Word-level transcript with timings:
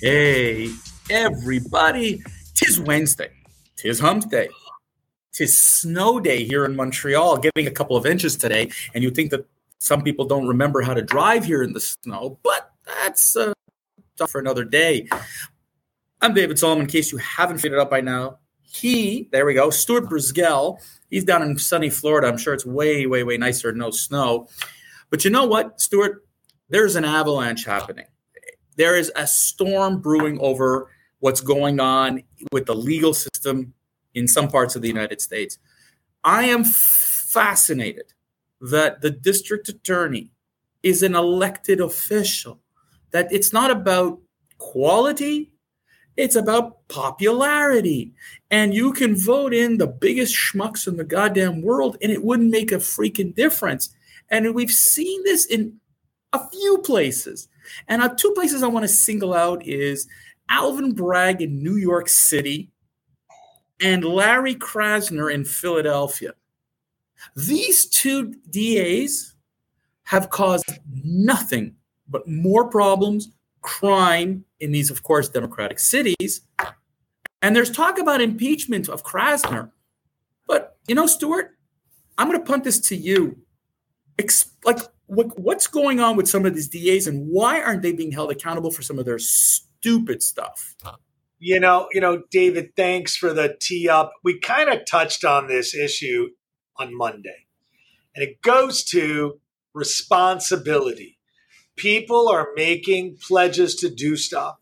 Hey, 0.00 0.70
everybody. 1.10 2.22
Tis 2.54 2.78
Wednesday. 2.78 3.30
Tis 3.74 3.98
hump 3.98 4.30
day. 4.30 4.48
Tis 5.32 5.58
snow 5.58 6.20
day 6.20 6.44
here 6.44 6.64
in 6.64 6.76
Montreal, 6.76 7.38
getting 7.38 7.66
a 7.66 7.72
couple 7.72 7.96
of 7.96 8.06
inches 8.06 8.36
today. 8.36 8.70
And 8.94 9.02
you 9.02 9.10
think 9.10 9.32
that 9.32 9.44
some 9.78 10.02
people 10.02 10.24
don't 10.24 10.46
remember 10.46 10.82
how 10.82 10.94
to 10.94 11.02
drive 11.02 11.44
here 11.44 11.64
in 11.64 11.72
the 11.72 11.80
snow, 11.80 12.38
but 12.44 12.70
that's 12.86 13.34
uh, 13.34 13.52
for 14.28 14.40
another 14.40 14.64
day. 14.64 15.08
I'm 16.20 16.32
David 16.32 16.60
Solomon. 16.60 16.82
In 16.82 16.88
case 16.88 17.10
you 17.10 17.18
haven't 17.18 17.58
figured 17.58 17.80
it 17.80 17.82
out 17.82 17.90
by 17.90 18.00
now, 18.00 18.38
he, 18.62 19.28
there 19.32 19.46
we 19.46 19.54
go, 19.54 19.68
Stuart 19.68 20.04
Brisgell. 20.04 20.78
He's 21.10 21.24
down 21.24 21.42
in 21.42 21.58
sunny 21.58 21.90
Florida. 21.90 22.28
I'm 22.28 22.38
sure 22.38 22.54
it's 22.54 22.64
way, 22.64 23.06
way, 23.06 23.24
way 23.24 23.36
nicer, 23.36 23.72
no 23.72 23.90
snow. 23.90 24.46
But 25.10 25.24
you 25.24 25.32
know 25.32 25.46
what, 25.46 25.80
Stuart? 25.80 26.24
There's 26.68 26.94
an 26.94 27.04
avalanche 27.04 27.64
happening 27.64 28.04
there 28.78 28.96
is 28.96 29.12
a 29.16 29.26
storm 29.26 30.00
brewing 30.00 30.38
over 30.40 30.88
what's 31.18 31.40
going 31.40 31.80
on 31.80 32.22
with 32.52 32.64
the 32.66 32.74
legal 32.74 33.12
system 33.12 33.74
in 34.14 34.26
some 34.26 34.48
parts 34.48 34.76
of 34.76 34.82
the 34.82 34.88
United 34.88 35.20
States. 35.20 35.58
I 36.24 36.44
am 36.44 36.64
fascinated 36.64 38.14
that 38.60 39.02
the 39.02 39.10
district 39.10 39.68
attorney 39.68 40.30
is 40.82 41.02
an 41.02 41.16
elected 41.16 41.80
official, 41.80 42.60
that 43.10 43.30
it's 43.32 43.52
not 43.52 43.70
about 43.70 44.20
quality, 44.58 45.52
it's 46.16 46.36
about 46.36 46.86
popularity. 46.88 48.12
And 48.50 48.72
you 48.72 48.92
can 48.92 49.16
vote 49.16 49.52
in 49.52 49.78
the 49.78 49.86
biggest 49.88 50.34
schmucks 50.34 50.86
in 50.86 50.96
the 50.96 51.04
goddamn 51.04 51.62
world, 51.62 51.96
and 52.00 52.12
it 52.12 52.24
wouldn't 52.24 52.50
make 52.50 52.70
a 52.70 52.76
freaking 52.76 53.34
difference. 53.34 53.90
And 54.30 54.54
we've 54.54 54.70
seen 54.70 55.24
this 55.24 55.46
in 55.46 55.80
a 56.32 56.48
few 56.50 56.78
places. 56.78 57.48
And 57.88 58.02
uh, 58.02 58.14
two 58.14 58.32
places 58.32 58.62
I 58.62 58.68
want 58.68 58.84
to 58.84 58.88
single 58.88 59.34
out 59.34 59.66
is 59.66 60.08
Alvin 60.48 60.92
Bragg 60.92 61.42
in 61.42 61.62
New 61.62 61.76
York 61.76 62.08
City 62.08 62.70
and 63.80 64.04
Larry 64.04 64.54
Krasner 64.54 65.32
in 65.32 65.44
Philadelphia. 65.44 66.32
These 67.36 67.86
two 67.86 68.34
DAs 68.50 69.34
have 70.04 70.30
caused 70.30 70.64
nothing 71.04 71.74
but 72.08 72.26
more 72.26 72.68
problems, 72.68 73.30
crime 73.60 74.44
in 74.60 74.72
these, 74.72 74.90
of 74.90 75.02
course, 75.02 75.28
democratic 75.28 75.78
cities. 75.78 76.42
And 77.42 77.54
there's 77.54 77.70
talk 77.70 77.98
about 77.98 78.20
impeachment 78.20 78.88
of 78.88 79.04
Krasner. 79.04 79.70
But, 80.46 80.76
you 80.88 80.94
know, 80.94 81.06
Stuart, 81.06 81.56
I'm 82.16 82.28
going 82.28 82.38
to 82.38 82.44
punt 82.44 82.64
this 82.64 82.80
to 82.88 82.96
you. 82.96 83.38
Ex- 84.18 84.52
like, 84.64 84.78
what, 85.08 85.38
what's 85.38 85.66
going 85.66 86.00
on 86.00 86.16
with 86.16 86.28
some 86.28 86.46
of 86.46 86.54
these 86.54 86.68
DAs 86.68 87.06
and 87.06 87.28
why 87.28 87.60
aren't 87.60 87.82
they 87.82 87.92
being 87.92 88.12
held 88.12 88.30
accountable 88.30 88.70
for 88.70 88.82
some 88.82 88.98
of 88.98 89.06
their 89.06 89.18
stupid 89.18 90.22
stuff? 90.22 90.76
You 91.38 91.60
know, 91.60 91.88
you 91.92 92.00
know, 92.00 92.22
David, 92.30 92.76
thanks 92.76 93.16
for 93.16 93.32
the 93.32 93.56
tee 93.60 93.88
up. 93.88 94.12
We 94.22 94.38
kind 94.38 94.68
of 94.68 94.84
touched 94.84 95.24
on 95.24 95.46
this 95.46 95.74
issue 95.74 96.30
on 96.76 96.96
Monday, 96.96 97.46
and 98.14 98.24
it 98.24 98.42
goes 98.42 98.84
to 98.86 99.40
responsibility. 99.72 101.18
People 101.76 102.28
are 102.28 102.48
making 102.56 103.18
pledges 103.20 103.76
to 103.76 103.88
do 103.88 104.16
stuff 104.16 104.56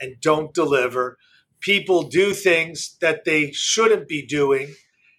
and 0.00 0.20
don't 0.20 0.52
deliver. 0.52 1.16
People 1.60 2.02
do 2.02 2.34
things 2.34 2.96
that 3.00 3.24
they 3.24 3.52
shouldn't 3.52 4.08
be 4.08 4.26
doing 4.26 4.74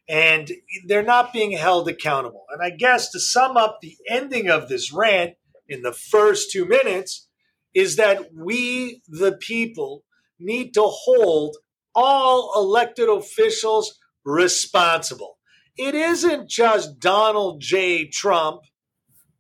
and 0.10 0.52
they're 0.86 1.04
not 1.04 1.34
being 1.34 1.52
held 1.52 1.88
accountable. 1.90 2.46
And 2.52 2.62
I 2.62 2.76
guess 2.76 3.12
to 3.12 3.20
sum 3.20 3.58
up 3.58 3.80
the 3.82 3.98
ending 4.10 4.50
of 4.50 4.70
this 4.70 4.94
rant 4.94 5.36
in 5.68 5.82
the 5.82 5.94
first 5.94 6.52
two 6.52 6.66
minutes 6.66 7.28
is 7.74 7.98
that 7.98 8.34
we, 8.34 9.02
the 9.08 9.34
people, 9.34 10.04
need 10.40 10.74
to 10.74 10.84
hold 10.84 11.58
all 11.94 12.54
elected 12.56 13.10
officials 13.10 14.00
responsible. 14.24 15.38
It 15.78 15.94
isn't 15.94 16.50
just 16.50 17.00
Donald 17.00 17.62
J. 17.62 18.08
Trump 18.08 18.62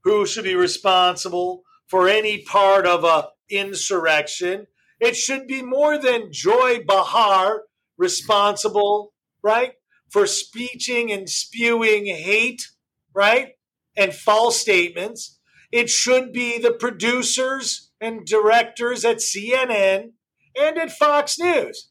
who 0.03 0.25
should 0.25 0.44
be 0.44 0.56
responsible 0.56 1.63
for 1.88 2.07
any 2.07 2.44
part 2.44 2.85
of 2.85 3.03
a 3.03 3.29
insurrection. 3.50 4.67
It 5.00 5.16
should 5.16 5.47
be 5.47 5.61
more 5.61 5.97
than 5.97 6.31
Joy 6.31 6.83
Bahar 6.85 7.63
responsible, 7.97 9.13
right, 9.41 9.73
for 10.09 10.25
speeching 10.25 11.12
and 11.12 11.29
spewing 11.29 12.06
hate, 12.06 12.68
right? 13.13 13.53
And 13.95 14.13
false 14.13 14.59
statements. 14.59 15.40
It 15.72 15.90
should 15.90 16.31
be 16.31 16.59
the 16.59 16.72
producers 16.72 17.91
and 18.00 18.25
directors 18.25 19.03
at 19.03 19.18
CNN 19.18 20.12
and 20.57 20.78
at 20.78 20.91
Fox 20.91 21.38
News. 21.40 21.90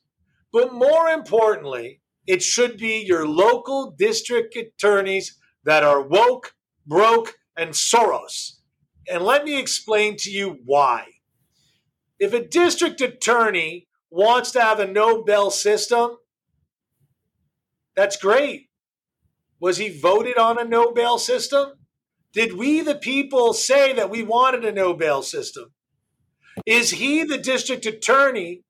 But 0.53 0.73
more 0.73 1.09
importantly, 1.09 2.01
it 2.27 2.43
should 2.43 2.79
be 2.79 3.05
your 3.07 3.29
local 3.29 3.91
district 3.91 4.57
attorneys 4.57 5.39
that 5.65 5.85
are 5.85 6.01
woke, 6.01 6.55
broke, 6.87 7.35
and 7.57 7.71
Soros. 7.71 8.57
And 9.09 9.23
let 9.23 9.45
me 9.45 9.59
explain 9.59 10.17
to 10.19 10.31
you 10.31 10.59
why. 10.65 11.07
If 12.19 12.33
a 12.33 12.47
district 12.47 13.01
attorney 13.01 13.89
wants 14.11 14.51
to 14.53 14.61
have 14.61 14.81
a 14.81 14.87
no 14.87 15.23
bell 15.23 15.51
system, 15.51 16.17
that's 17.97 18.17
great. 18.17 18.69
Was 19.59 19.79
he 19.79 19.89
voted 19.89 20.37
on 20.37 20.59
a 20.59 20.65
no 20.65 20.93
bail 20.93 21.19
system? 21.19 21.73
Did 22.33 22.53
we, 22.53 22.83
the 22.83 22.95
people, 22.95 23.55
say 23.55 23.95
that 23.95 24.11
we 24.11 24.23
wanted 24.23 24.65
a 24.65 24.73
no 24.73 24.93
bail 24.93 25.23
system? 25.23 25.73
Is 26.67 26.91
he 26.91 27.25
the 27.25 27.39
district 27.39 27.87
attorney 27.87 28.63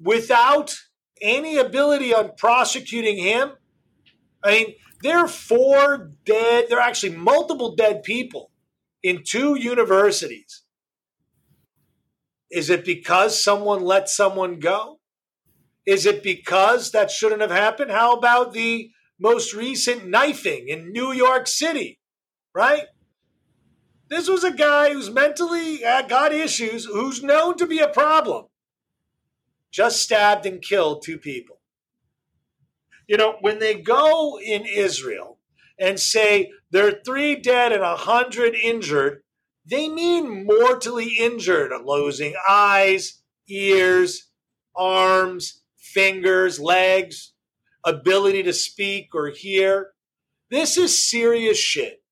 without 0.00 0.74
any 1.22 1.56
ability 1.56 2.12
on 2.12 2.32
prosecuting 2.36 3.18
him? 3.18 3.52
I 4.42 4.50
mean, 4.50 4.74
there 5.02 5.18
are 5.18 5.28
four 5.28 6.10
dead, 6.24 6.66
there 6.68 6.78
are 6.78 6.88
actually 6.88 7.16
multiple 7.16 7.76
dead 7.76 8.02
people 8.02 8.50
in 9.02 9.22
two 9.24 9.56
universities. 9.56 10.62
Is 12.50 12.70
it 12.70 12.84
because 12.84 13.42
someone 13.42 13.82
let 13.82 14.08
someone 14.08 14.58
go? 14.58 14.95
Is 15.86 16.04
it 16.04 16.22
because 16.22 16.90
that 16.90 17.10
shouldn't 17.10 17.40
have 17.40 17.50
happened? 17.50 17.92
How 17.92 18.12
about 18.12 18.52
the 18.52 18.90
most 19.18 19.54
recent 19.54 20.06
knifing 20.06 20.68
in 20.68 20.92
New 20.92 21.12
York 21.12 21.46
City, 21.46 22.00
right? 22.54 22.86
This 24.08 24.28
was 24.28 24.44
a 24.44 24.52
guy 24.52 24.92
who's 24.92 25.10
mentally 25.10 25.84
uh, 25.84 26.02
got 26.02 26.32
issues, 26.32 26.84
who's 26.84 27.22
known 27.22 27.56
to 27.56 27.66
be 27.66 27.78
a 27.78 27.88
problem. 27.88 28.46
Just 29.72 30.02
stabbed 30.02 30.46
and 30.46 30.62
killed 30.62 31.02
two 31.02 31.18
people. 31.18 31.60
You 33.08 33.16
know, 33.16 33.36
when 33.40 33.58
they 33.58 33.74
go 33.74 34.38
in 34.40 34.64
Israel 34.64 35.38
and 35.78 35.98
say 35.98 36.50
there 36.70 36.88
are 36.88 37.00
three 37.04 37.36
dead 37.36 37.72
and 37.72 37.82
a 37.82 37.96
hundred 37.96 38.54
injured, 38.54 39.22
they 39.64 39.88
mean 39.88 40.46
mortally 40.46 41.16
injured, 41.18 41.72
losing 41.84 42.34
eyes, 42.48 43.22
ears, 43.48 44.30
arms, 44.74 45.62
fingers, 45.92 46.58
legs, 46.58 47.32
ability 47.84 48.42
to 48.42 48.52
speak 48.52 49.14
or 49.14 49.28
hear. 49.28 49.92
This 50.50 50.76
is 50.76 51.08
serious 51.08 51.58
shit. 51.58 52.02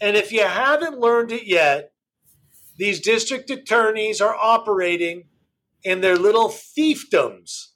And 0.00 0.16
if 0.16 0.32
you 0.32 0.44
haven't 0.44 0.98
learned 0.98 1.32
it 1.32 1.46
yet, 1.46 1.92
these 2.76 3.00
district 3.00 3.50
attorneys 3.50 4.20
are 4.20 4.34
operating 4.34 5.24
in 5.82 6.00
their 6.00 6.16
little 6.16 6.48
fiefdoms. 6.48 7.68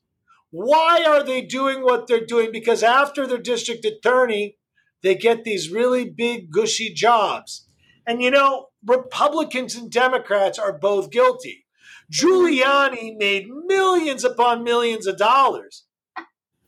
Why 0.51 1.05
are 1.07 1.23
they 1.23 1.43
doing 1.43 1.83
what 1.83 2.07
they're 2.07 2.25
doing? 2.25 2.53
Because 2.53 2.83
after 2.83 3.27
they're 3.27 3.39
district 3.39 3.85
attorney, 3.85 4.57
they 5.03 5.15
get 5.15 5.45
these 5.45 5.71
really 5.71 6.09
big, 6.09 6.51
gushy 6.51 6.95
jobs. 6.95 7.67
And 8.07 8.23
you 8.23 8.31
know, 8.31 8.69
Republicans 8.87 9.75
and 9.75 9.91
Democrats 9.91 10.59
are 10.59 10.79
both 10.79 11.11
guilty. 11.11 11.64
Giuliani 12.12 13.16
made 13.16 13.48
millions 13.48 14.24
upon 14.24 14.65
millions 14.65 15.06
of 15.06 15.16
dollars 15.16 15.84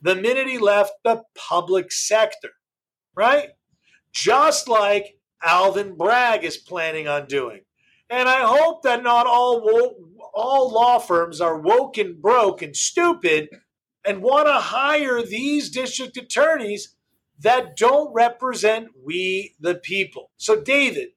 the 0.01 0.15
minute 0.15 0.47
he 0.47 0.57
left 0.57 0.93
the 1.03 1.23
public 1.35 1.91
sector, 1.91 2.51
right? 3.15 3.49
Just 4.11 4.67
like 4.67 5.17
Alvin 5.43 5.95
Bragg 5.95 6.43
is 6.43 6.57
planning 6.57 7.07
on 7.07 7.25
doing. 7.27 7.61
And 8.09 8.29
I 8.29 8.41
hope 8.41 8.83
that 8.83 9.03
not 9.03 9.27
all 9.27 9.95
all 10.33 10.71
law 10.71 10.99
firms 10.99 11.41
are 11.41 11.59
woke 11.59 11.97
and 11.97 12.21
broke 12.21 12.61
and 12.61 12.75
stupid 12.75 13.49
and 14.05 14.21
want 14.21 14.47
to 14.47 14.53
hire 14.53 15.21
these 15.21 15.69
district 15.69 16.15
attorneys 16.15 16.95
that 17.39 17.75
don't 17.75 18.13
represent 18.13 18.89
we 19.03 19.55
the 19.59 19.75
people. 19.75 20.31
So 20.37 20.61
David, 20.61 21.09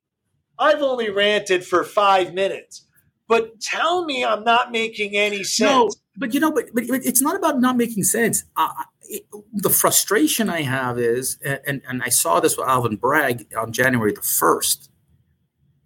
I've 0.58 0.82
only 0.82 1.10
ranted 1.10 1.64
for 1.64 1.84
5 1.84 2.34
minutes. 2.34 2.86
But 3.30 3.60
tell 3.60 4.04
me 4.04 4.24
I'm 4.24 4.42
not 4.42 4.72
making 4.72 5.16
any 5.16 5.44
sense. 5.44 5.60
No, 5.60 5.88
but 6.16 6.34
you 6.34 6.40
know, 6.40 6.50
but, 6.50 6.64
but 6.74 6.84
it's 6.88 7.22
not 7.22 7.36
about 7.36 7.60
not 7.60 7.76
making 7.76 8.02
sense. 8.02 8.42
Uh, 8.56 8.72
it, 9.02 9.24
the 9.52 9.70
frustration 9.70 10.50
I 10.50 10.62
have 10.62 10.98
is, 10.98 11.38
and, 11.44 11.80
and 11.88 12.02
I 12.02 12.08
saw 12.08 12.40
this 12.40 12.56
with 12.56 12.66
Alvin 12.66 12.96
Bragg 12.96 13.46
on 13.56 13.70
January 13.70 14.10
the 14.12 14.20
1st. 14.20 14.88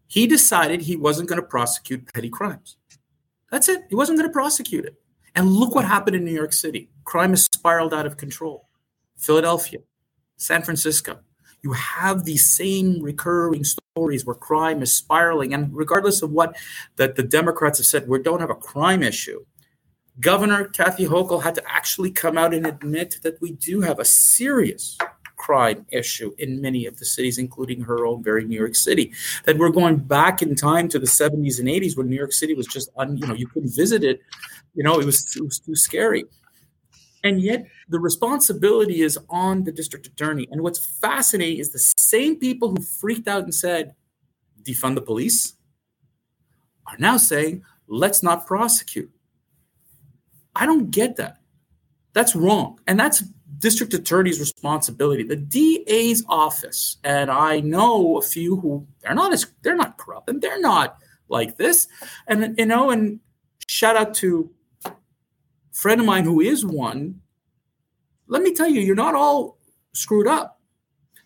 He 0.07 0.27
decided 0.27 0.81
he 0.81 0.97
wasn't 0.97 1.29
going 1.29 1.39
to 1.39 1.47
prosecute 1.47 2.11
petty 2.15 2.31
crimes. 2.31 2.79
That's 3.51 3.69
it. 3.69 3.83
He 3.91 3.95
wasn't 3.95 4.19
going 4.19 4.29
to 4.31 4.33
prosecute 4.33 4.87
it. 4.87 4.95
And 5.35 5.53
look 5.53 5.75
what 5.75 5.85
happened 5.85 6.17
in 6.17 6.25
New 6.25 6.33
York 6.33 6.55
City. 6.55 6.89
Crime 7.05 7.31
has 7.31 7.45
spiraled 7.45 7.93
out 7.93 8.07
of 8.07 8.17
control. 8.17 8.71
Philadelphia, 9.19 9.81
San 10.39 10.63
Francisco. 10.63 11.19
You 11.65 11.73
have 11.73 12.25
these 12.25 12.45
same 12.45 13.01
recurring 13.01 13.65
stories 13.65 14.27
where 14.27 14.35
crime 14.35 14.83
is 14.83 14.93
spiraling. 14.93 15.55
And 15.55 15.75
regardless 15.75 16.21
of 16.21 16.31
what 16.31 16.55
that 16.97 17.17
the 17.17 17.23
Democrats 17.23 17.79
have 17.79 17.87
said, 17.87 18.07
we 18.07 18.23
don't 18.23 18.41
have 18.41 18.51
a 18.51 18.55
crime 18.55 19.03
issue. 19.03 19.43
Governor 20.21 20.67
Kathy 20.67 21.07
Hochul 21.07 21.43
had 21.43 21.55
to 21.55 21.63
actually 21.67 22.11
come 22.11 22.37
out 22.37 22.53
and 22.53 22.67
admit 22.67 23.19
that 23.23 23.41
we 23.41 23.53
do 23.53 23.81
have 23.81 23.99
a 23.99 24.05
serious 24.05 24.99
crime 25.37 25.87
issue 25.91 26.35
in 26.37 26.61
many 26.61 26.85
of 26.85 26.99
the 26.99 27.05
cities, 27.07 27.39
including 27.39 27.81
her 27.81 28.05
own 28.05 28.23
very 28.23 28.45
New 28.45 28.59
York 28.59 28.75
City. 28.75 29.13
That 29.45 29.57
we're 29.57 29.71
going 29.71 29.97
back 29.97 30.43
in 30.43 30.55
time 30.55 30.89
to 30.91 30.99
the 30.99 31.07
70s 31.07 31.61
and 31.61 31.69
80s 31.69 31.97
when 31.97 32.11
New 32.11 32.17
York 32.17 32.33
City 32.33 32.53
was 32.53 32.67
just, 32.67 32.91
un, 32.99 33.17
you 33.17 33.27
know, 33.27 33.35
you 33.35 33.47
couldn't 33.47 33.75
visit 33.75 34.05
it. 34.05 34.21
You 34.75 34.85
know, 34.85 35.01
it 35.01 35.07
was, 35.07 35.35
it 35.35 35.43
was 35.43 35.61
too 35.61 35.75
scary. 35.75 36.25
And 37.25 37.41
yet 37.41 37.67
the 37.89 37.99
responsibility 37.99 39.01
is 39.01 39.19
on 39.31 39.65
the 39.65 39.73
district 39.73 40.07
attorney. 40.07 40.47
And 40.53 40.61
what's 40.61 40.79
fascinating 40.79 41.59
is 41.59 41.73
the 41.73 41.93
same 41.99 42.37
people 42.37 42.71
who 42.71 42.83
freaked 42.83 43.27
out 43.27 43.43
and 43.43 43.55
said, 43.55 43.95
defund 44.63 44.95
the 44.95 45.03
police, 45.03 45.55
are 46.87 46.97
now 46.99 47.17
saying, 47.17 47.63
let's 47.89 48.23
not 48.23 48.47
prosecute. 48.47 49.11
I 50.55 50.67
don't 50.67 50.91
get 50.91 51.17
that. 51.17 51.39
That's 52.13 52.37
wrong. 52.37 52.79
And 52.87 53.01
that's 53.01 53.25
district 53.59 53.95
attorney's 53.95 54.39
responsibility. 54.39 55.23
The 55.23 55.37
DA's 55.37 56.23
office, 56.29 56.99
and 57.03 57.31
I 57.31 57.61
know 57.61 58.19
a 58.19 58.23
few 58.23 58.57
who 58.57 58.87
they're 59.01 59.15
not 59.15 59.33
as 59.33 59.47
they're 59.63 59.75
not 59.75 59.97
corrupt 59.97 60.29
and 60.29 60.41
they're 60.41 60.61
not 60.61 60.99
like 61.29 61.57
this. 61.57 61.89
And 62.27 62.57
you 62.59 62.67
know, 62.67 62.91
and 62.91 63.21
shout 63.67 63.97
out 63.97 64.15
to 64.17 64.51
friend 65.75 66.01
of 66.01 66.07
mine 66.07 66.25
who 66.25 66.41
is 66.41 66.65
one. 66.65 67.21
Let 68.27 68.43
me 68.43 68.55
tell 68.55 68.69
you, 68.69 68.81
you're 68.81 68.95
not 68.95 69.15
all 69.15 69.59
screwed 69.93 70.27
up. 70.27 70.61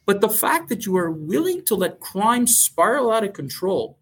But 0.06 0.20
the 0.20 0.28
fact 0.28 0.70
that 0.70 0.86
you 0.86 0.96
are 0.96 1.10
willing 1.10 1.64
to 1.66 1.74
let 1.74 2.00
crime 2.00 2.46
spiral 2.46 3.12
out 3.12 3.24
of 3.24 3.34
control, 3.34 3.98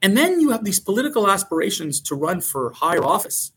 and 0.00 0.16
then 0.16 0.40
you 0.40 0.50
have 0.50 0.64
these 0.64 0.78
political 0.78 1.28
aspirations 1.28 2.00
to 2.02 2.14
run 2.14 2.40
for 2.40 2.72
higher 2.72 3.04
office 3.04 3.52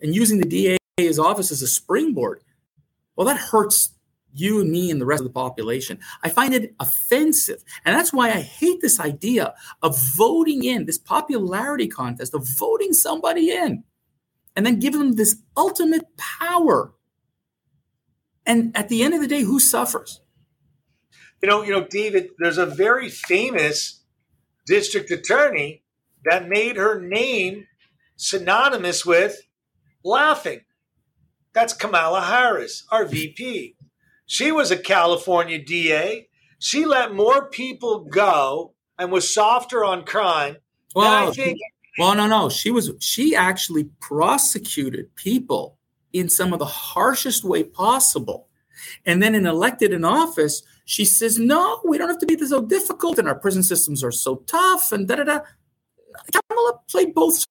and 0.00 0.14
using 0.14 0.38
the 0.38 0.76
DA's 0.98 1.18
office 1.18 1.50
as 1.50 1.62
a 1.62 1.66
springboard, 1.66 2.42
well, 3.16 3.26
that 3.26 3.38
hurts 3.38 3.94
you 4.34 4.60
and 4.60 4.70
me 4.70 4.90
and 4.90 5.00
the 5.00 5.06
rest 5.06 5.22
of 5.22 5.26
the 5.26 5.32
population. 5.32 5.98
I 6.22 6.28
find 6.28 6.52
it 6.52 6.74
offensive. 6.78 7.64
And 7.86 7.96
that's 7.96 8.12
why 8.12 8.28
I 8.28 8.40
hate 8.42 8.82
this 8.82 9.00
idea 9.00 9.54
of 9.82 9.98
voting 10.14 10.64
in 10.64 10.84
this 10.84 10.98
popularity 10.98 11.88
contest, 11.88 12.34
of 12.34 12.46
voting 12.58 12.92
somebody 12.92 13.50
in 13.50 13.82
and 14.58 14.66
then 14.66 14.80
give 14.80 14.92
them 14.92 15.12
this 15.12 15.36
ultimate 15.56 16.16
power. 16.16 16.92
And 18.44 18.76
at 18.76 18.88
the 18.88 19.04
end 19.04 19.14
of 19.14 19.20
the 19.20 19.28
day, 19.28 19.42
who 19.42 19.60
suffers? 19.60 20.20
You 21.40 21.48
know, 21.48 21.62
you 21.62 21.70
know, 21.70 21.86
David, 21.88 22.30
there's 22.40 22.58
a 22.58 22.66
very 22.66 23.08
famous 23.08 24.02
district 24.66 25.12
attorney 25.12 25.84
that 26.24 26.48
made 26.48 26.74
her 26.74 27.00
name 27.00 27.68
synonymous 28.16 29.06
with 29.06 29.42
laughing. 30.02 30.62
That's 31.52 31.72
Kamala 31.72 32.22
Harris, 32.22 32.82
our 32.90 33.04
VP. 33.04 33.76
She 34.26 34.50
was 34.50 34.72
a 34.72 34.76
California 34.76 35.64
DA. 35.64 36.30
She 36.58 36.84
let 36.84 37.14
more 37.14 37.48
people 37.48 38.00
go 38.00 38.74
and 38.98 39.12
was 39.12 39.32
softer 39.32 39.84
on 39.84 40.04
crime. 40.04 40.56
Well, 40.96 41.28
I 41.28 41.30
think- 41.30 41.60
well, 41.98 42.14
no, 42.14 42.26
no. 42.26 42.48
She 42.48 42.70
was. 42.70 42.92
She 43.00 43.34
actually 43.34 43.84
prosecuted 44.00 45.14
people 45.16 45.78
in 46.12 46.28
some 46.28 46.52
of 46.52 46.58
the 46.58 46.64
harshest 46.64 47.44
way 47.44 47.64
possible, 47.64 48.48
and 49.06 49.22
then 49.22 49.34
in 49.34 49.46
elected 49.46 49.92
in 49.92 50.04
office, 50.04 50.62
she 50.84 51.04
says, 51.04 51.38
"No, 51.38 51.80
we 51.84 51.98
don't 51.98 52.08
have 52.08 52.18
to 52.18 52.26
be 52.26 52.38
so 52.46 52.62
difficult, 52.62 53.18
and 53.18 53.28
our 53.28 53.38
prison 53.38 53.62
systems 53.62 54.04
are 54.04 54.12
so 54.12 54.36
tough." 54.46 54.92
And 54.92 55.08
da 55.08 55.16
da 55.16 55.24
da. 55.24 55.40
Kamala 56.32 56.80
played 56.90 57.14
both 57.14 57.44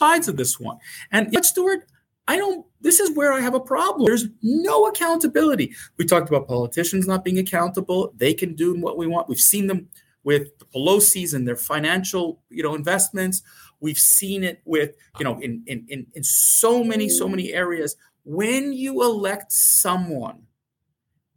sides 0.00 0.28
of 0.28 0.36
this 0.36 0.58
one. 0.58 0.78
And 1.12 1.32
yet, 1.32 1.44
Stuart, 1.44 1.84
I 2.28 2.36
don't, 2.36 2.66
this 2.80 3.00
is 3.00 3.16
where 3.16 3.32
I 3.32 3.40
have 3.40 3.54
a 3.54 3.60
problem. 3.60 4.06
There's 4.06 4.26
no 4.42 4.86
accountability. 4.86 5.74
We 5.96 6.04
talked 6.04 6.28
about 6.28 6.48
politicians 6.48 7.06
not 7.06 7.24
being 7.24 7.38
accountable. 7.38 8.12
They 8.16 8.34
can 8.34 8.54
do 8.54 8.74
what 8.80 8.98
we 8.98 9.06
want. 9.06 9.28
We've 9.28 9.38
seen 9.38 9.66
them 9.66 9.88
with 10.26 10.58
the 10.58 10.64
Pelosi's 10.64 11.34
and 11.34 11.46
their 11.46 11.54
financial, 11.54 12.42
you 12.50 12.60
know, 12.60 12.74
investments. 12.74 13.42
We've 13.78 13.96
seen 13.96 14.42
it 14.42 14.60
with, 14.64 14.96
you 15.20 15.24
know, 15.24 15.38
in, 15.38 15.62
in, 15.68 15.86
in, 15.88 16.04
in 16.14 16.24
so 16.24 16.82
many, 16.82 17.08
so 17.08 17.28
many 17.28 17.52
areas. 17.52 17.94
When 18.24 18.72
you 18.72 19.04
elect 19.04 19.52
someone, 19.52 20.42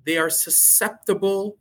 they 0.08 0.18
are 0.18 0.32
susceptible 0.32 1.58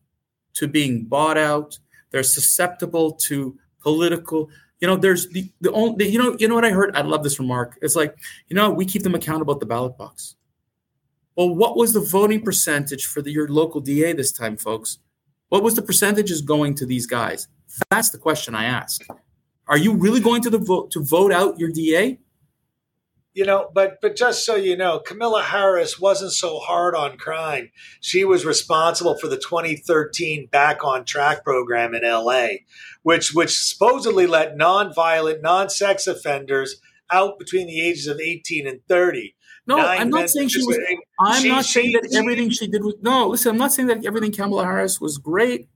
to 0.55 0.67
being 0.67 1.05
bought 1.05 1.37
out. 1.37 1.79
They're 2.13 2.23
susceptible 2.23 3.13
to 3.29 3.59
political 3.83 4.49
you 4.81 4.87
know, 4.87 4.97
there's 4.97 5.27
the 5.31 5.51
the 5.61 5.73
only 5.73 6.09
you 6.09 6.21
know 6.21 6.37
you 6.39 6.47
know 6.47 6.55
what 6.55 6.65
I 6.65 6.71
heard. 6.71 6.95
I 6.95 7.03
love 7.03 7.25
this 7.25 7.41
remark. 7.41 7.77
It's 7.83 7.97
like 7.97 8.17
you 8.47 8.55
know 8.55 8.71
we 8.71 8.87
keep 8.87 9.03
them 9.03 9.17
accountable 9.17 9.53
at 9.53 9.59
the 9.59 9.67
ballot 9.67 9.99
box. 9.99 10.37
Well, 11.35 11.53
what 11.53 11.77
was 11.77 11.93
the 11.93 12.01
voting 12.01 12.43
percentage 12.43 13.05
for 13.07 13.21
the, 13.21 13.33
your 13.33 13.49
local 13.49 13.81
DA 13.81 14.13
this 14.13 14.31
time, 14.31 14.57
folks? 14.57 14.99
What 15.49 15.63
was 15.63 15.75
the 15.75 15.83
percentages 15.83 16.43
going 16.43 16.75
to 16.77 16.87
these 16.87 17.07
guys? 17.07 17.49
That's 17.91 18.11
the 18.11 18.19
question 18.19 18.55
I 18.55 18.65
ask. 18.65 19.07
Are 19.67 19.79
you 19.79 19.95
really 19.95 20.21
going 20.21 20.43
to 20.43 20.51
the 20.51 20.59
vote 20.59 20.91
to 20.93 21.01
vote 21.03 21.33
out 21.33 21.59
your 21.59 21.71
DA? 21.71 22.19
you 23.39 23.45
know, 23.45 23.71
but 23.73 24.01
but 24.03 24.17
just 24.17 24.45
so 24.45 24.57
you 24.57 24.77
know, 24.77 24.99
Kamala 24.99 25.45
Harris 25.45 25.97
wasn't 25.97 26.33
so 26.33 26.59
hard 26.59 26.97
on 26.97 27.19
crime. 27.19 27.71
She 28.01 28.25
was 28.25 28.45
responsible 28.45 29.17
for 29.17 29.29
the 29.29 29.37
2013 29.37 30.49
Back 30.51 30.83
on 30.83 31.05
Track 31.05 31.45
program 31.45 31.95
in 31.95 32.03
LA, 32.03 32.49
which 33.05 33.33
which 33.33 33.57
supposedly 33.57 34.27
let 34.27 34.57
non-violent, 34.57 35.41
non-sex 35.41 36.09
offenders 36.09 36.81
out 37.13 37.39
between 37.39 37.69
the 37.69 37.81
ages 37.81 38.09
of 38.09 38.19
18 38.19 38.67
and 38.67 38.81
30. 38.89 39.37
No, 39.69 39.79
i 39.79 39.97
I'm 39.97 40.09
not 40.09 40.31
saying 40.31 40.49
she 40.49 40.65
was. 40.65 40.79
I'm 41.21 41.43
she, 41.43 41.49
not 41.49 41.65
saying 41.65 41.93
that 41.93 42.15
everything 42.17 42.51
she 42.51 42.67
did 42.67 42.83
was. 42.83 42.95
No, 43.03 43.29
listen, 43.29 43.53
I'm 43.53 43.59
not 43.59 43.73
saying 43.73 43.89
that 43.89 44.05
everything 44.05 44.33
Kamala 44.33 44.65
Harris 44.65 45.01
was 45.01 45.19
great. 45.19 45.69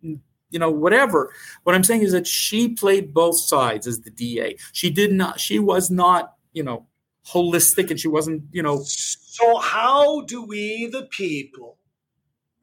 You 0.00 0.58
know, 0.58 0.70
whatever. 0.70 1.32
What 1.64 1.74
I'm 1.74 1.84
saying 1.84 2.02
is 2.02 2.12
that 2.12 2.26
she 2.26 2.70
played 2.70 3.12
both 3.12 3.38
sides 3.38 3.86
as 3.86 4.00
the 4.00 4.10
DA. 4.10 4.56
She 4.72 4.90
did 4.90 5.12
not. 5.12 5.38
She 5.38 5.58
was 5.58 5.90
not. 5.90 6.32
You 6.52 6.62
know, 6.62 6.86
holistic 7.28 7.90
and 7.90 7.98
she 7.98 8.08
wasn't, 8.08 8.44
you 8.52 8.62
know. 8.62 8.82
So, 8.84 9.58
how 9.58 10.22
do 10.22 10.42
we, 10.42 10.86
the 10.86 11.06
people, 11.10 11.78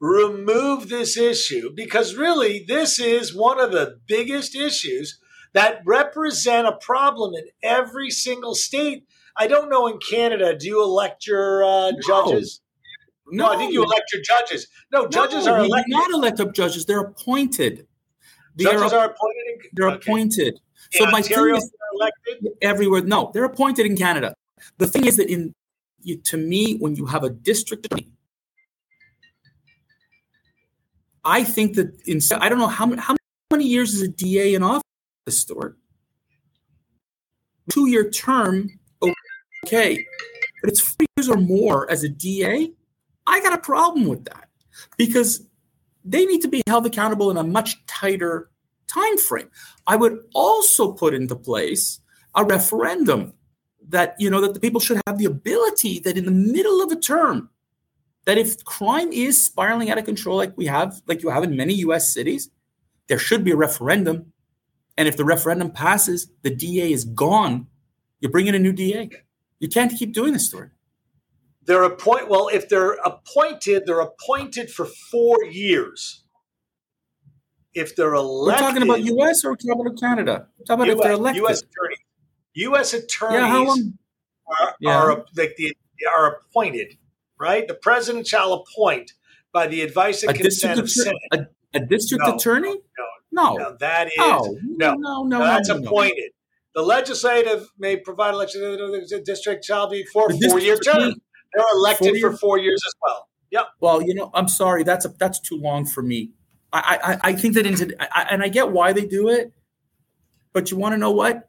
remove 0.00 0.88
this 0.88 1.16
issue? 1.16 1.70
Because 1.74 2.16
really, 2.16 2.64
this 2.66 2.98
is 2.98 3.34
one 3.34 3.60
of 3.60 3.72
the 3.72 4.00
biggest 4.06 4.56
issues 4.56 5.18
that 5.52 5.80
represent 5.84 6.66
a 6.66 6.72
problem 6.72 7.34
in 7.34 7.44
every 7.62 8.10
single 8.10 8.54
state. 8.54 9.06
I 9.36 9.46
don't 9.46 9.68
know 9.68 9.86
in 9.88 9.98
Canada, 9.98 10.56
do 10.56 10.66
you 10.66 10.82
elect 10.82 11.26
your 11.26 11.64
uh, 11.64 11.92
judges? 12.06 12.60
No. 13.26 13.46
no. 13.46 13.52
I 13.52 13.56
think 13.56 13.72
you 13.72 13.82
elect 13.82 14.12
your 14.12 14.22
judges. 14.22 14.68
No, 14.92 15.08
judges 15.08 15.46
no, 15.46 15.54
are 15.54 15.58
elected. 15.60 15.92
not 15.92 16.10
elected 16.10 16.54
judges; 16.54 16.86
they're 16.86 17.00
appointed. 17.00 17.86
They 18.56 18.64
judges 18.64 18.92
are, 18.92 19.00
are 19.00 19.06
appointed. 19.06 19.42
In, 19.48 19.58
they're 19.72 19.88
okay. 19.90 19.96
appointed. 19.96 20.60
In 20.92 21.00
so 21.00 21.06
Ontario, 21.06 21.54
my 21.54 21.58
thing 21.58 21.64
is, 21.64 21.72
elected 21.94 22.48
everywhere. 22.62 23.02
No, 23.02 23.30
they're 23.32 23.44
appointed 23.44 23.86
in 23.86 23.96
Canada. 23.96 24.34
The 24.78 24.86
thing 24.86 25.06
is 25.06 25.16
that 25.16 25.28
in 25.28 25.52
you, 26.02 26.18
to 26.18 26.36
me, 26.36 26.76
when 26.76 26.94
you 26.94 27.06
have 27.06 27.24
a 27.24 27.30
district 27.30 27.86
attorney, 27.86 28.12
I 31.24 31.42
think 31.42 31.74
that 31.76 32.00
in 32.06 32.20
I 32.40 32.48
don't 32.48 32.58
know 32.58 32.66
how 32.68 32.94
how 32.96 33.16
many 33.50 33.66
years 33.66 33.94
is 33.94 34.02
a 34.02 34.08
DA 34.08 34.54
in 34.54 34.62
office, 34.62 34.82
Stuart? 35.28 35.76
Two 37.70 37.88
year 37.88 38.08
term, 38.10 38.68
okay, 39.64 40.06
but 40.60 40.70
it's 40.70 40.80
four 40.80 41.06
years 41.16 41.28
or 41.28 41.36
more 41.36 41.90
as 41.90 42.04
a 42.04 42.08
DA. 42.08 42.72
I 43.26 43.40
got 43.40 43.54
a 43.54 43.58
problem 43.58 44.06
with 44.06 44.24
that 44.26 44.48
because 44.96 45.46
they 46.04 46.26
need 46.26 46.42
to 46.42 46.48
be 46.48 46.62
held 46.66 46.86
accountable 46.86 47.30
in 47.30 47.38
a 47.38 47.44
much 47.44 47.84
tighter 47.86 48.50
time 48.86 49.16
frame. 49.18 49.50
I 49.86 49.96
would 49.96 50.18
also 50.34 50.92
put 50.92 51.14
into 51.14 51.34
place 51.34 52.00
a 52.34 52.44
referendum 52.44 53.32
that 53.88 54.14
you 54.18 54.30
know 54.30 54.40
that 54.40 54.54
the 54.54 54.60
people 54.60 54.80
should 54.80 55.00
have 55.06 55.18
the 55.18 55.24
ability 55.24 55.98
that 56.00 56.16
in 56.16 56.24
the 56.24 56.30
middle 56.30 56.82
of 56.82 56.90
a 56.90 56.96
term 56.96 57.50
that 58.24 58.38
if 58.38 58.64
crime 58.64 59.12
is 59.12 59.42
spiraling 59.42 59.90
out 59.90 59.98
of 59.98 60.04
control 60.04 60.38
like 60.38 60.56
we 60.56 60.66
have 60.66 61.02
like 61.06 61.22
you 61.22 61.28
have 61.28 61.44
in 61.44 61.54
many 61.54 61.74
US 61.74 62.12
cities 62.12 62.50
there 63.08 63.18
should 63.18 63.44
be 63.44 63.50
a 63.50 63.56
referendum 63.56 64.32
and 64.96 65.06
if 65.06 65.18
the 65.18 65.24
referendum 65.24 65.70
passes 65.70 66.30
the 66.42 66.48
DA 66.48 66.92
is 66.92 67.04
gone 67.04 67.66
you 68.20 68.30
bring 68.30 68.46
in 68.46 68.54
a 68.54 68.58
new 68.58 68.72
DA 68.72 69.10
you 69.64 69.68
can't 69.68 69.92
keep 69.98 70.12
doing 70.12 70.32
this 70.32 70.46
story 70.46 70.70
they're 71.66 71.84
appoint 71.84 72.28
well 72.28 72.48
if 72.52 72.68
they're 72.68 72.94
appointed 73.04 73.84
they're 73.86 74.00
appointed 74.00 74.70
for 74.70 74.86
4 75.10 75.44
years 75.44 76.24
if 77.72 77.96
they're 77.96 78.14
elected 78.14 78.62
We're 78.62 78.68
talking 78.68 78.82
about 78.82 79.02
US 79.02 79.44
or 79.44 79.50
we're 79.50 79.56
talking 79.56 79.86
about 79.86 79.98
Canada? 79.98 80.46
We're 80.56 80.64
talking 80.64 80.84
about 80.84 80.86
US, 80.86 80.96
if 80.96 81.02
they're 81.02 81.12
elected. 81.12 81.42
US 81.44 81.62
attorneys 81.62 82.04
U.S. 82.54 82.94
attorneys 82.94 83.40
yeah, 83.40 83.48
how 83.48 83.64
long? 83.64 83.98
are, 84.46 84.74
yeah. 84.80 84.96
are 84.96 85.24
like 85.36 85.54
the 85.56 85.76
are 86.16 86.36
appointed, 86.36 86.96
right? 87.38 87.66
The 87.66 87.74
president 87.74 88.26
shall 88.26 88.52
appoint 88.52 89.12
by 89.52 89.66
the 89.66 89.82
advice 89.82 90.22
and 90.22 90.34
a 90.34 90.38
consent 90.38 90.78
of 90.78 90.90
Senate. 90.90 91.18
A, 91.32 91.46
a 91.74 91.80
district 91.80 92.24
no, 92.26 92.36
attorney? 92.36 92.76
No, 93.32 93.54
no, 93.56 93.56
no, 93.56 93.76
that 93.80 94.08
is 94.08 94.12
no, 94.18 94.56
no, 94.62 94.94
no, 94.94 95.22
no 95.24 95.38
that's 95.38 95.68
no, 95.68 95.76
appointed. 95.78 96.30
The 96.74 96.82
legislative 96.82 97.68
may 97.78 97.96
provide 97.96 98.34
election 98.34 98.60
the 98.62 99.22
district 99.24 99.64
shall 99.64 99.88
be 99.88 100.04
for 100.12 100.28
four 100.30 100.58
year 100.58 100.76
term. 100.76 101.14
They're 101.54 101.64
elected 101.74 102.20
four 102.20 102.32
for 102.32 102.36
four 102.36 102.58
years 102.58 102.82
as 102.86 102.94
well. 103.00 103.28
Yep. 103.50 103.66
Well, 103.80 104.02
you 104.02 104.14
know, 104.14 104.30
I'm 104.34 104.48
sorry, 104.48 104.82
that's 104.82 105.04
a, 105.04 105.10
that's 105.10 105.38
too 105.38 105.56
long 105.56 105.86
for 105.86 106.02
me. 106.02 106.30
I 106.72 106.98
I, 107.02 107.28
I 107.30 107.32
think 107.34 107.54
that 107.54 107.66
into 107.66 107.94
I, 108.00 108.26
and 108.30 108.42
I 108.42 108.48
get 108.48 108.72
why 108.72 108.92
they 108.92 109.06
do 109.06 109.28
it, 109.28 109.52
but 110.52 110.72
you 110.72 110.76
want 110.76 110.94
to 110.94 110.98
know 110.98 111.12
what? 111.12 111.48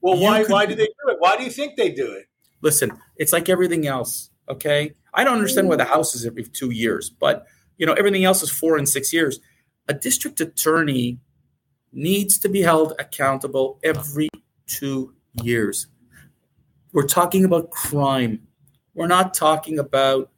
Well, 0.00 0.16
you 0.16 0.22
why 0.22 0.44
why 0.44 0.66
do 0.66 0.76
they 0.76 0.86
do 0.86 1.08
it? 1.08 1.16
Why 1.18 1.36
do 1.36 1.42
you 1.42 1.50
think 1.50 1.76
they 1.76 1.90
do 1.90 2.12
it? 2.12 2.26
Listen, 2.62 2.92
it's 3.16 3.32
like 3.32 3.48
everything 3.48 3.88
else. 3.88 4.30
Okay, 4.48 4.94
I 5.12 5.24
don't 5.24 5.34
understand 5.34 5.68
why 5.68 5.76
the 5.76 5.84
House 5.84 6.14
is 6.14 6.24
every 6.24 6.44
two 6.44 6.70
years, 6.70 7.10
but 7.10 7.44
you 7.76 7.86
know 7.86 7.94
everything 7.94 8.24
else 8.24 8.44
is 8.44 8.50
four 8.50 8.76
and 8.76 8.88
six 8.88 9.12
years. 9.12 9.40
A 9.88 9.94
district 9.94 10.40
attorney 10.40 11.18
needs 11.92 12.38
to 12.38 12.48
be 12.48 12.62
held 12.62 12.92
accountable 13.00 13.80
every 13.82 14.28
two 14.70 15.14
years. 15.42 15.88
We're 16.92 17.06
talking 17.06 17.44
about 17.44 17.70
crime. 17.70 18.46
We're 18.94 19.06
not 19.06 19.34
talking 19.34 19.78
about 19.78 20.30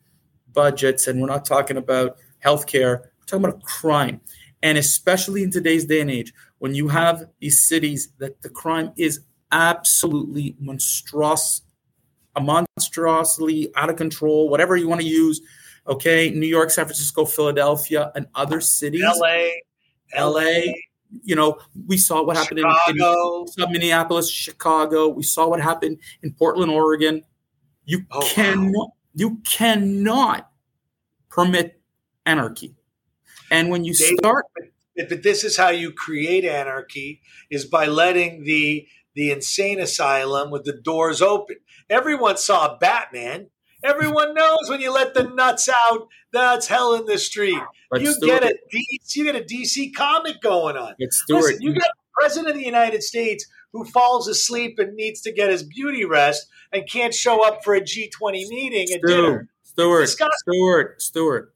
budgets 0.53 1.07
and 1.07 1.21
we're 1.21 1.29
not 1.29 1.45
talking 1.45 1.77
about 1.77 2.17
healthcare. 2.45 3.01
We're 3.01 3.27
talking 3.27 3.45
about 3.45 3.62
crime. 3.62 4.21
And 4.62 4.79
especially 4.79 5.43
in 5.43 5.51
today's 5.51 5.85
day 5.85 6.01
and 6.01 6.11
age, 6.11 6.33
when 6.59 6.75
you 6.75 6.89
have 6.89 7.25
these 7.41 7.67
cities 7.67 8.11
that 8.19 8.41
the 8.43 8.49
crime 8.49 8.93
is 8.97 9.21
absolutely 9.51 10.57
monstrous, 10.61 11.62
a 12.37 12.41
monstrosity 12.41 13.73
out 13.77 13.91
of 13.91 13.97
control, 13.97 14.49
whatever 14.49 14.77
you 14.77 14.89
want 14.89 15.01
to 15.01 15.07
use. 15.07 15.41
Okay, 15.87 16.31
New 16.31 16.47
York, 16.47 16.71
San 16.71 16.85
Francisco, 16.85 17.25
Philadelphia, 17.25 18.12
and 18.15 18.27
other 18.35 18.61
cities. 18.61 19.03
LA, 19.03 19.49
LA, 20.17 20.73
you 21.23 21.37
know, 21.37 21.59
we 21.87 21.97
saw 21.97 22.23
what 22.23 22.37
happened 22.37 22.61
Chicago. 22.61 23.45
in, 23.57 23.64
in 23.64 23.73
Minneapolis, 23.73 24.31
Chicago. 24.31 25.09
We 25.09 25.23
saw 25.23 25.49
what 25.49 25.61
happened 25.61 25.99
in 26.23 26.33
Portland, 26.33 26.71
Oregon. 26.71 27.23
You 27.85 28.07
oh, 28.11 28.21
cannot, 28.33 28.73
wow. 28.73 28.92
you 29.14 29.40
cannot 29.45 30.50
permit 31.28 31.81
anarchy. 32.25 32.75
And 33.50 33.71
when 33.71 33.85
you 33.85 33.95
David, 33.95 34.19
start, 34.19 34.47
but 34.97 35.23
this 35.23 35.45
is 35.45 35.57
how 35.57 35.69
you 35.69 35.92
create 35.92 36.45
anarchy: 36.45 37.21
is 37.50 37.64
by 37.64 37.87
letting 37.87 38.45
the 38.45 38.87
the 39.14 39.31
insane 39.31 39.81
asylum 39.81 40.50
with 40.50 40.64
the 40.64 40.73
doors 40.73 41.21
open. 41.21 41.57
Everyone 41.90 42.37
saw 42.37 42.78
Batman. 42.78 43.49
Everyone 43.85 44.35
knows 44.35 44.69
when 44.69 44.81
you 44.81 44.93
let 44.93 45.15
the 45.15 45.25
nuts 45.25 45.69
out, 45.69 46.09
that's 46.33 46.67
hell 46.67 46.95
in 46.95 47.07
the 47.07 47.19
street. 47.19 47.61
But 47.91 48.01
you 48.01 48.12
Stuart, 48.12 48.43
get 48.43 48.53
a 48.53 48.59
DC, 48.73 49.17
you 49.17 49.25
get 49.25 49.37
a 49.37 49.45
DC 49.45 49.95
comic 49.95 50.41
going 50.41 50.77
on. 50.77 50.95
It's 50.99 51.23
Listen, 51.29 51.61
you 51.61 51.75
got 51.75 51.83
the 51.83 52.21
president 52.21 52.51
of 52.51 52.57
the 52.57 52.65
United 52.65 53.03
States 53.03 53.47
who 53.73 53.85
falls 53.85 54.29
asleep 54.29 54.79
and 54.79 54.95
needs 54.95 55.21
to 55.23 55.33
get 55.33 55.51
his 55.51 55.62
beauty 55.62 56.05
rest 56.05 56.47
and 56.73 56.89
can't 56.89 57.15
show 57.15 57.47
up 57.47 57.65
for 57.65 57.75
a 57.75 57.81
G20 57.81 58.49
meeting 58.49 58.95
at 58.95 59.03
dinner. 59.03 59.49
Stuart, 59.62 60.09
Stuart, 60.09 61.03
Stuart. 61.03 61.55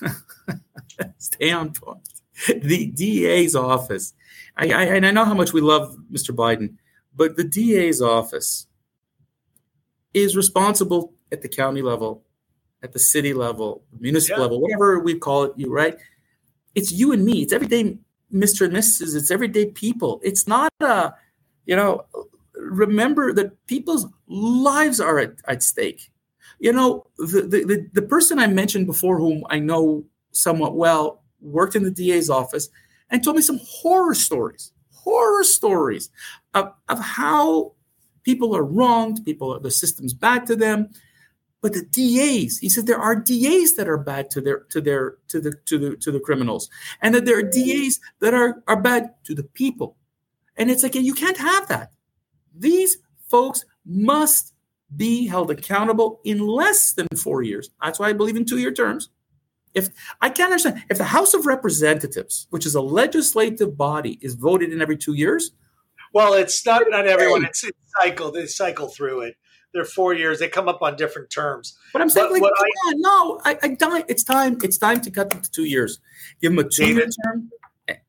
Stay 1.18 1.50
on 1.50 1.72
point. 1.72 2.08
The 2.48 2.86
DA's 2.86 3.56
office. 3.56 4.14
I, 4.56 4.70
I, 4.70 4.82
and 4.84 5.06
I 5.06 5.10
know 5.10 5.24
how 5.24 5.34
much 5.34 5.52
we 5.52 5.60
love 5.60 5.96
Mr. 6.12 6.34
Biden, 6.34 6.76
but 7.14 7.36
the 7.36 7.44
DA's 7.44 8.02
office 8.02 8.66
is 10.12 10.36
responsible 10.36 11.14
at 11.32 11.42
the 11.42 11.48
county 11.48 11.82
level, 11.82 12.22
at 12.82 12.92
the 12.92 12.98
city 12.98 13.34
level, 13.34 13.82
municipal 13.98 14.38
yeah. 14.38 14.42
level, 14.42 14.60
whatever 14.60 15.00
we 15.00 15.18
call 15.18 15.44
it, 15.44 15.52
you 15.56 15.72
right? 15.72 15.96
It's 16.74 16.92
you 16.92 17.12
and 17.12 17.24
me. 17.24 17.42
It's 17.42 17.52
everyday 17.52 17.98
Mr. 18.32 18.66
and 18.66 18.74
Mrs. 18.74 19.16
It's 19.16 19.30
everyday 19.30 19.66
people. 19.66 20.20
It's 20.22 20.46
not 20.46 20.72
a, 20.80 21.14
you 21.66 21.76
know, 21.76 22.04
remember 22.54 23.32
that 23.32 23.66
people's 23.66 24.06
lives 24.26 25.00
are 25.00 25.18
at, 25.18 25.34
at 25.48 25.62
stake. 25.62 26.10
You 26.60 26.72
know, 26.72 27.06
the, 27.18 27.42
the, 27.42 27.64
the, 27.64 27.88
the 27.92 28.02
person 28.02 28.38
I 28.38 28.46
mentioned 28.46 28.86
before, 28.86 29.18
whom 29.18 29.44
I 29.50 29.58
know 29.58 30.04
somewhat 30.30 30.76
well, 30.76 31.22
worked 31.40 31.74
in 31.74 31.82
the 31.82 31.90
DA's 31.90 32.30
office 32.30 32.68
and 33.10 33.22
told 33.22 33.36
me 33.36 33.42
some 33.42 33.60
horror 33.64 34.14
stories, 34.14 34.72
horror 34.92 35.44
stories 35.44 36.10
of, 36.54 36.72
of 36.88 37.00
how 37.00 37.72
people 38.22 38.56
are 38.56 38.62
wronged, 38.62 39.24
people, 39.24 39.58
the 39.60 39.70
system's 39.70 40.14
bad 40.14 40.46
to 40.46 40.56
them. 40.56 40.90
But 41.62 41.74
the 41.74 41.84
DAs, 41.84 42.58
he 42.58 42.68
said 42.68 42.86
there 42.86 42.98
are 42.98 43.14
DAs 43.14 43.74
that 43.74 43.88
are 43.88 43.96
bad 43.96 44.30
to 44.32 44.40
their 44.40 44.60
to 44.70 44.80
their 44.80 45.16
to 45.28 45.40
the 45.40 45.52
to 45.66 45.78
the 45.78 45.96
to 45.96 46.10
the 46.10 46.20
criminals, 46.20 46.68
and 47.00 47.14
that 47.14 47.24
there 47.24 47.38
are 47.38 47.42
DAs 47.42 48.00
that 48.18 48.34
are 48.34 48.62
are 48.66 48.80
bad 48.80 49.14
to 49.24 49.34
the 49.34 49.44
people. 49.44 49.96
And 50.56 50.70
it's 50.70 50.82
like 50.82 50.96
you 50.96 51.14
can't 51.14 51.38
have 51.38 51.68
that. 51.68 51.92
These 52.54 52.98
folks 53.28 53.64
must 53.86 54.52
be 54.94 55.26
held 55.26 55.50
accountable 55.50 56.20
in 56.24 56.40
less 56.40 56.92
than 56.92 57.06
four 57.16 57.42
years. 57.42 57.70
That's 57.80 57.98
why 57.98 58.08
I 58.08 58.12
believe 58.12 58.36
in 58.36 58.44
two-year 58.44 58.72
terms. 58.72 59.08
If 59.72 59.88
I 60.20 60.28
can't 60.28 60.52
understand, 60.52 60.82
if 60.90 60.98
the 60.98 61.04
House 61.04 61.32
of 61.32 61.46
Representatives, 61.46 62.46
which 62.50 62.66
is 62.66 62.74
a 62.74 62.82
legislative 62.82 63.78
body, 63.78 64.18
is 64.20 64.34
voted 64.34 64.70
in 64.70 64.82
every 64.82 64.98
two 64.98 65.14
years, 65.14 65.52
well, 66.12 66.34
it's 66.34 66.66
not 66.66 66.82
not 66.88 67.06
everyone. 67.06 67.44
It's, 67.44 67.64
it's 67.64 67.78
cycle. 68.02 68.30
They 68.32 68.46
cycle 68.46 68.88
through 68.88 69.22
it. 69.22 69.36
They're 69.74 69.84
four 69.84 70.14
years. 70.14 70.38
They 70.38 70.48
come 70.48 70.68
up 70.68 70.82
on 70.82 70.96
different 70.96 71.30
terms. 71.30 71.78
But 71.92 72.02
I'm 72.02 72.10
saying, 72.10 72.28
but, 72.28 72.40
like, 72.40 72.42
come 72.42 72.52
I, 72.52 72.88
on, 72.88 73.00
no, 73.00 73.40
I, 73.44 73.58
I 73.62 73.68
die. 73.74 74.04
It's 74.08 74.22
time. 74.22 74.58
It's 74.62 74.78
time 74.78 75.00
to 75.00 75.10
cut 75.10 75.30
them 75.30 75.40
to 75.40 75.50
two 75.50 75.64
years. 75.64 75.98
Give 76.40 76.54
them 76.54 76.64
a 76.64 76.68
two 76.68 76.86
year 76.86 77.08
term, 77.24 77.50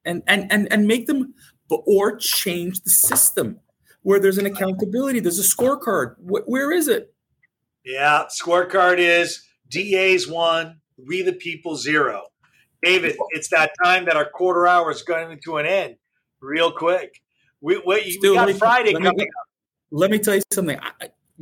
and 0.06 0.24
and 0.28 0.52
and 0.52 0.72
and 0.72 0.88
make 0.88 1.08
them, 1.08 1.34
or 1.70 2.18
change 2.18 2.82
the 2.82 2.90
system 2.90 3.60
where 4.02 4.20
there's 4.20 4.38
an 4.38 4.46
accountability. 4.46 5.20
There's 5.20 5.40
a 5.40 5.42
scorecard. 5.42 6.16
where 6.20 6.72
is 6.72 6.88
it? 6.88 7.14
Yeah, 7.86 8.26
scorecard 8.30 8.98
is 8.98 9.44
DA's 9.70 10.28
one, 10.28 10.80
we 10.98 11.22
the 11.22 11.34
people 11.34 11.76
zero. 11.76 12.24
David, 12.82 13.18
it's 13.30 13.50
that 13.50 13.72
time 13.84 14.06
that 14.06 14.16
our 14.16 14.30
quarter 14.30 14.68
hour 14.68 14.92
is 14.92 15.04
going 15.04 15.40
to 15.46 15.58
an 15.58 15.66
end 15.66 15.96
real 16.42 16.72
quick. 16.72 17.22
We, 17.62 17.82
we, 17.86 18.12
Still, 18.12 18.34
we 18.34 18.38
got 18.38 18.52
Friday 18.60 18.94
coming 18.94 19.16
me, 19.16 19.24
up. 19.24 19.30
Let 19.92 20.12
me 20.12 20.20
tell 20.20 20.36
you 20.36 20.42
something. 20.52 20.78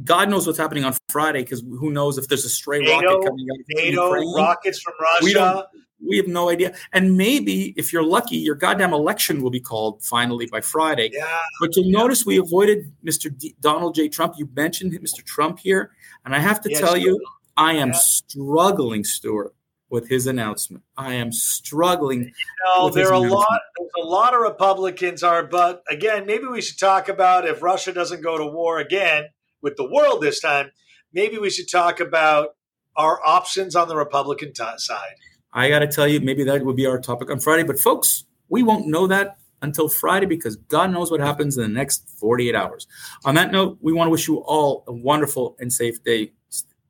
God 0.04 0.30
knows 0.30 0.48
what's 0.48 0.60
happening 0.60 0.86
on 0.86 0.96
Friday 1.10 1.44
because 1.44 1.62
who 1.62 1.92
knows 1.92 2.18
if 2.18 2.28
there's 2.28 2.46
a 2.46 2.50
stray 2.50 2.80
NATO, 2.80 2.94
rocket 2.96 3.28
coming 3.28 3.48
out 3.52 3.60
of 3.60 3.66
NATO 3.70 4.06
Ukraine. 4.06 4.34
rockets 4.36 4.82
from 4.82 4.94
Russia. 5.00 5.24
We, 5.24 5.34
don't, 5.34 5.66
we 6.06 6.18
have 6.18 6.28
no 6.28 6.50
idea. 6.50 6.74
And 6.94 7.18
maybe 7.18 7.74
if 7.78 7.92
you're 7.92 8.04
lucky, 8.04 8.38
your 8.38 8.56
goddamn 8.56 8.94
election 8.94 9.42
will 9.42 9.50
be 9.50 9.60
called 9.60 10.04
finally 10.04 10.48
by 10.48 10.62
Friday. 10.62 11.10
Yeah. 11.14 11.38
But 11.60 11.76
you'll 11.76 11.86
yeah. 11.86 11.98
notice 11.98 12.26
we 12.26 12.38
avoided 12.38 12.92
Mr. 13.06 13.36
D- 13.36 13.56
Donald 13.60 13.96
J. 13.96 14.10
Trump. 14.10 14.36
You 14.38 14.50
mentioned 14.56 14.94
Mr. 14.94 15.24
Trump 15.24 15.60
here, 15.60 15.92
and 16.26 16.36
I 16.36 16.40
have 16.40 16.62
to 16.62 16.70
tell 16.70 16.98
you, 16.98 17.20
I 17.58 17.74
am 17.74 17.90
yeah. 17.90 17.96
struggling, 17.96 19.04
Stuart, 19.04 19.54
with 19.90 20.08
his 20.08 20.26
announcement. 20.26 20.84
I 20.98 21.16
am 21.16 21.32
struggling. 21.32 22.22
You 22.22 22.32
know, 22.66 22.90
there 22.90 23.08
are 23.10 23.14
a 23.14 23.20
lot. 23.20 23.62
There's 23.78 24.06
a 24.06 24.08
lot 24.08 24.34
of 24.34 24.42
Republicans 24.42 25.22
are, 25.22 25.44
but 25.44 25.84
again, 25.90 26.26
maybe 26.26 26.46
we 26.46 26.62
should 26.62 26.80
talk 26.80 27.10
about 27.10 27.46
if 27.46 27.62
Russia 27.62 27.92
doesn't 27.92 28.22
go 28.22 28.38
to 28.38 28.46
war 28.46 28.80
again 28.80 29.26
with 29.62 29.76
the 29.78 29.90
world 29.90 30.22
this 30.22 30.40
time. 30.40 30.72
Maybe 31.14 31.38
we 31.38 31.50
should 31.50 31.70
talk 31.70 32.00
about 32.00 32.56
our 32.96 33.20
options 33.26 33.76
on 33.76 33.88
the 33.88 33.96
Republican 33.96 34.54
t- 34.54 34.64
side. 34.78 35.16
I 35.54 35.70
got 35.70 35.80
to 35.80 35.88
tell 35.88 36.08
you, 36.08 36.22
maybe 36.22 36.44
that 36.46 36.64
would 36.64 36.76
be 36.76 36.86
our 36.86 37.00
topic 37.00 37.30
on 37.30 37.40
Friday. 37.40 37.64
But 37.64 37.80
folks, 37.80 38.26
we 38.50 38.64
won't 38.64 38.88
know 38.88 39.08
that 39.08 39.38
until 39.62 39.90
Friday 39.90 40.26
because 40.26 40.56
God 40.56 40.92
knows 40.92 41.12
what 41.12 41.20
happens 41.20 41.58
in 41.58 41.64
the 41.64 41.70
next 41.70 42.10
48 42.20 42.56
hours. 42.56 42.88
On 43.26 43.36
that 43.36 43.52
note, 43.52 43.78
we 43.82 43.94
want 43.94 44.08
to 44.08 44.12
wish 44.12 44.28
you 44.28 44.38
all 44.38 44.84
a 44.88 44.94
wonderful 44.94 45.56
and 45.60 45.72
safe 45.72 46.04
day. 46.04 46.34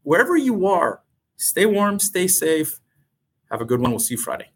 Wherever 0.04 0.38
you 0.38 0.68
are, 0.68 1.01
stay 1.38 1.66
warm, 1.66 2.00
stay 2.00 2.28
safe. 2.28 2.80
Have 3.50 3.62
a 3.62 3.66
good 3.66 3.82
one. 3.82 3.92
We'll 3.92 4.00
see 4.00 4.13
you 4.13 4.22
Friday. 4.22 4.50